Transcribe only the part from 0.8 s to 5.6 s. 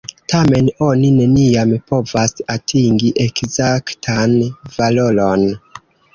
oni neniam povas atingi ekzaktan valoron.